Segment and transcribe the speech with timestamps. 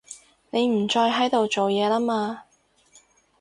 [0.49, 2.45] 你唔再喺度做嘢啦嘛